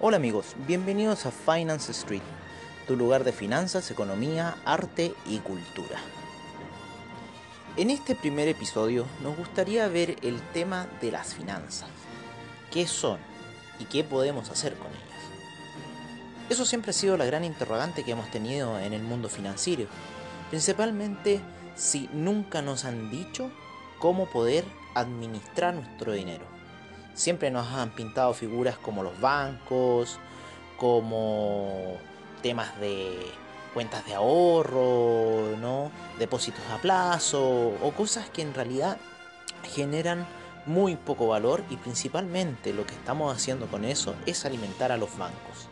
[0.00, 2.22] Hola amigos, bienvenidos a Finance Street,
[2.86, 5.98] tu lugar de finanzas, economía, arte y cultura.
[7.76, 11.88] En este primer episodio nos gustaría ver el tema de las finanzas.
[12.70, 13.18] ¿Qué son
[13.80, 15.02] y qué podemos hacer con ellas?
[16.48, 19.88] Eso siempre ha sido la gran interrogante que hemos tenido en el mundo financiero,
[20.50, 21.40] principalmente
[21.74, 23.50] si nunca nos han dicho
[23.98, 26.57] cómo poder administrar nuestro dinero.
[27.18, 30.20] Siempre nos han pintado figuras como los bancos,
[30.76, 31.96] como
[32.42, 33.18] temas de
[33.74, 35.90] cuentas de ahorro, ¿no?
[36.20, 38.98] depósitos a plazo o cosas que en realidad
[39.64, 40.28] generan
[40.64, 45.18] muy poco valor y principalmente lo que estamos haciendo con eso es alimentar a los
[45.18, 45.66] bancos.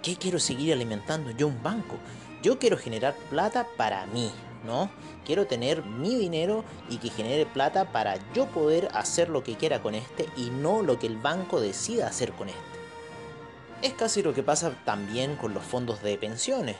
[0.00, 1.96] ¿Qué quiero seguir alimentando yo un banco?
[2.40, 4.30] Yo quiero generar plata para mí,
[4.64, 4.90] ¿no?
[5.24, 9.82] Quiero tener mi dinero y que genere plata para yo poder hacer lo que quiera
[9.82, 12.60] con este y no lo que el banco decida hacer con este.
[13.82, 16.76] Es casi lo que pasa también con los fondos de pensiones.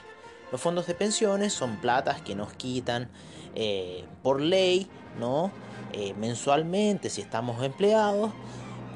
[0.50, 3.08] Los fondos de pensiones son platas que nos quitan
[3.54, 5.50] eh, por ley, ¿no?
[5.92, 8.32] Eh, mensualmente si estamos empleados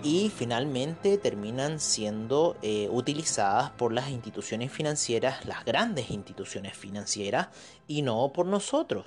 [0.03, 7.49] y finalmente terminan siendo eh, utilizadas por las instituciones financieras, las grandes instituciones financieras,
[7.87, 9.07] y no por nosotros.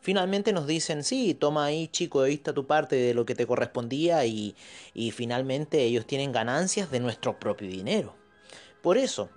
[0.00, 3.46] Finalmente nos dicen, sí, toma ahí chico, ahí está tu parte de lo que te
[3.46, 4.56] correspondía y,
[4.94, 8.16] y finalmente ellos tienen ganancias de nuestro propio dinero.
[8.82, 9.30] Por eso,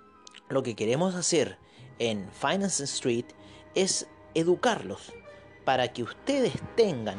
[0.48, 1.56] lo que queremos hacer
[2.00, 3.26] en Finance Street
[3.76, 5.12] es educarlos
[5.64, 7.18] para que ustedes tengan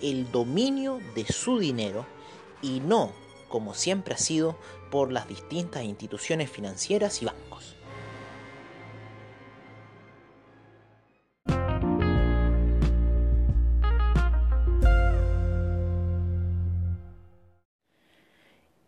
[0.00, 2.06] el dominio de su dinero
[2.62, 3.12] y no,
[3.48, 4.58] como siempre ha sido,
[4.90, 7.78] por las distintas instituciones financieras y bancos.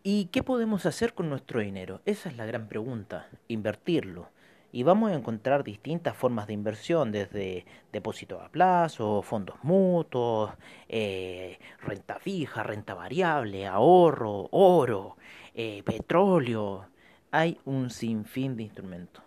[0.02, 2.00] ¿Y qué podemos hacer con nuestro dinero?
[2.06, 4.30] Esa es la gran pregunta, invertirlo.
[4.72, 10.53] Y vamos a encontrar distintas formas de inversión, desde depósitos a plazo, fondos mutuos,
[10.88, 15.16] eh, renta fija, renta variable, ahorro, oro,
[15.54, 16.86] eh, petróleo.
[17.32, 19.25] Hay un sinfín de instrumentos.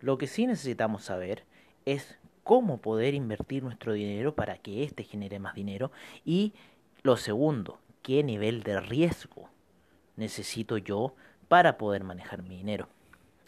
[0.00, 1.44] Lo que sí necesitamos saber
[1.86, 5.90] es cómo poder invertir nuestro dinero para que éste genere más dinero.
[6.24, 6.52] Y
[7.02, 9.48] lo segundo, qué nivel de riesgo
[10.16, 11.14] necesito yo
[11.48, 12.88] para poder manejar mi dinero.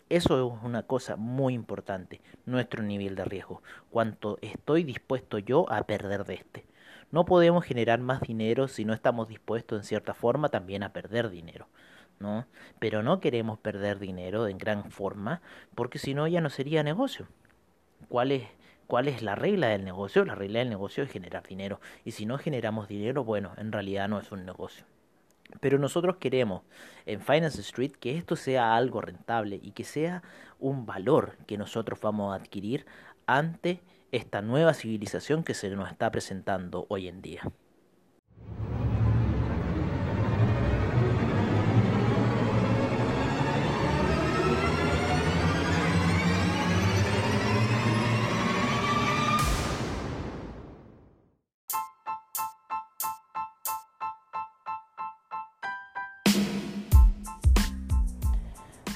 [0.08, 5.82] Eso es una cosa muy importante, nuestro nivel de riesgo, cuánto estoy dispuesto yo a
[5.84, 6.66] perder de este.
[7.10, 11.30] No podemos generar más dinero si no estamos dispuestos en cierta forma también a perder
[11.30, 11.68] dinero,
[12.18, 12.46] ¿no?
[12.78, 15.40] Pero no queremos perder dinero en gran forma
[15.74, 17.28] porque si no ya no sería negocio.
[18.08, 18.44] ¿Cuál es
[18.86, 20.24] ¿Cuál es la regla del negocio?
[20.24, 21.80] La regla del negocio es generar dinero.
[22.04, 24.84] Y si no generamos dinero, bueno, en realidad no es un negocio.
[25.60, 26.62] Pero nosotros queremos
[27.06, 30.22] en Finance Street que esto sea algo rentable y que sea
[30.58, 32.86] un valor que nosotros vamos a adquirir
[33.26, 33.80] ante
[34.12, 37.42] esta nueva civilización que se nos está presentando hoy en día.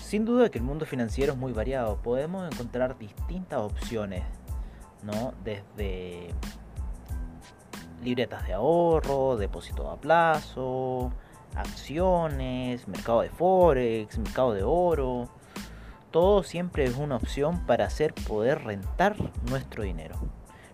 [0.09, 1.99] Sin duda que el mundo financiero es muy variado.
[1.99, 4.25] Podemos encontrar distintas opciones,
[5.03, 5.35] ¿no?
[5.45, 6.31] Desde
[8.03, 11.13] libretas de ahorro, depósitos a plazo,
[11.55, 15.29] acciones, mercado de forex, mercado de oro.
[16.11, 19.15] Todo siempre es una opción para hacer poder rentar
[19.51, 20.15] nuestro dinero.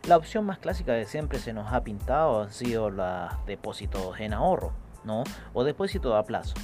[0.06, 4.32] La opción más clásica que siempre se nos ha pintado han sido los depósitos en
[4.32, 5.24] ahorro, ¿no?
[5.54, 6.54] O depósitos a plazo.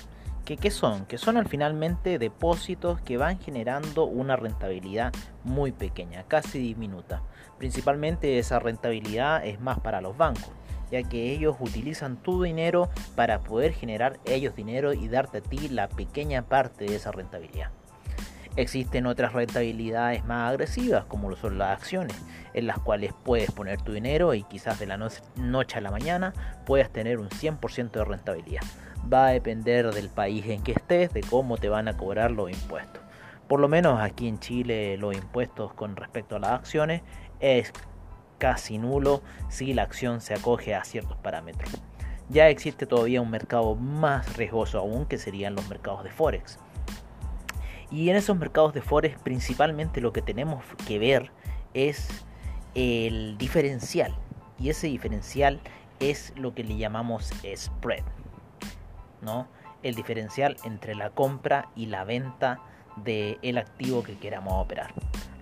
[0.45, 1.07] ¿Qué son?
[1.07, 5.13] Que son al finalmente depósitos que van generando una rentabilidad
[5.45, 7.23] muy pequeña, casi diminuta.
[7.57, 10.51] Principalmente esa rentabilidad es más para los bancos,
[10.91, 15.69] ya que ellos utilizan tu dinero para poder generar ellos dinero y darte a ti
[15.69, 17.71] la pequeña parte de esa rentabilidad.
[18.57, 22.17] Existen otras rentabilidades más agresivas, como lo son las acciones,
[22.55, 24.99] en las cuales puedes poner tu dinero y quizás de la
[25.37, 26.35] noche a la mañana
[26.67, 28.63] puedas tener un 100% de rentabilidad
[29.13, 32.51] va a depender del país en que estés, de cómo te van a cobrar los
[32.51, 33.03] impuestos.
[33.49, 37.03] Por lo menos aquí en Chile los impuestos con respecto a las acciones
[37.41, 37.73] es
[38.39, 41.71] casi nulo si la acción se acoge a ciertos parámetros.
[42.29, 46.59] Ya existe todavía un mercado más riesgoso aún que serían los mercados de Forex.
[47.91, 51.33] Y en esos mercados de Forex principalmente lo que tenemos que ver
[51.75, 52.09] es
[52.75, 54.15] el diferencial.
[54.61, 55.61] Y ese diferencial
[55.99, 58.05] es lo que le llamamos spread.
[59.23, 59.47] ¿No?
[59.83, 62.61] el diferencial entre la compra y la venta
[62.97, 64.93] del activo que queramos operar.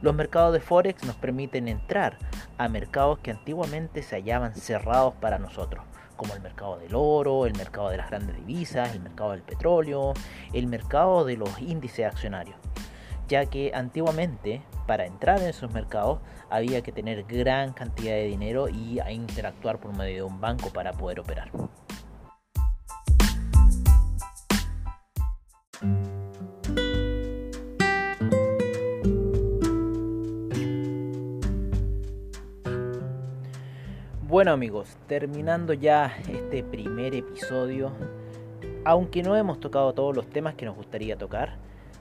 [0.00, 2.18] Los mercados de Forex nos permiten entrar
[2.56, 5.84] a mercados que antiguamente se hallaban cerrados para nosotros,
[6.16, 10.14] como el mercado del oro, el mercado de las grandes divisas, el mercado del petróleo,
[10.52, 12.56] el mercado de los índices accionarios,
[13.26, 18.68] ya que antiguamente para entrar en esos mercados había que tener gran cantidad de dinero
[18.68, 21.50] y interactuar por medio de un banco para poder operar.
[34.38, 37.90] Bueno amigos, terminando ya este primer episodio,
[38.84, 41.56] aunque no hemos tocado todos los temas que nos gustaría tocar,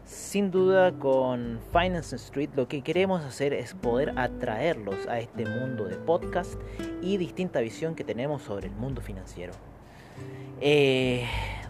[0.05, 5.85] sin duda con Finance Street lo que queremos hacer es poder atraerlos a este mundo
[5.85, 6.53] de podcast
[7.01, 9.53] y distinta visión que tenemos sobre el mundo financiero.
[10.61, 11.25] Eh,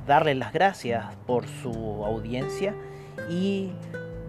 [0.06, 1.72] darles las gracias por su
[2.04, 2.76] audiencia
[3.30, 3.72] y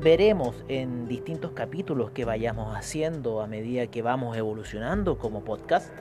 [0.00, 5.93] veremos en distintos capítulos que vayamos haciendo a medida que vamos evolucionando como podcast,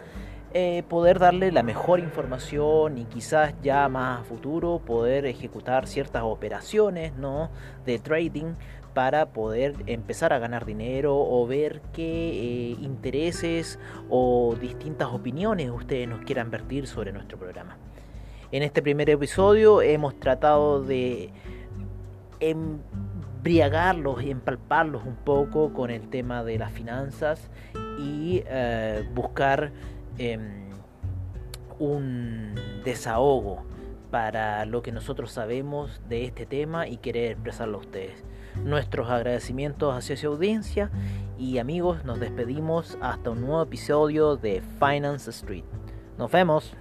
[0.54, 6.24] eh, poder darle la mejor información y quizás ya más a futuro poder ejecutar ciertas
[6.24, 7.50] operaciones ¿no?
[7.86, 8.54] de trading
[8.94, 13.78] para poder empezar a ganar dinero o ver qué eh, intereses
[14.10, 17.78] o distintas opiniones ustedes nos quieran vertir sobre nuestro programa.
[18.52, 21.30] En este primer episodio hemos tratado de
[22.40, 27.50] embriagarlos y empalparlos un poco con el tema de las finanzas
[28.00, 29.72] y eh, buscar
[30.18, 30.70] em,
[31.80, 33.64] un desahogo
[34.12, 38.24] para lo que nosotros sabemos de este tema y querer expresarlo a ustedes.
[38.64, 40.90] Nuestros agradecimientos hacia su audiencia
[41.38, 45.66] y amigos, nos despedimos hasta un nuevo episodio de Finance Street.
[46.18, 46.74] Nos vemos.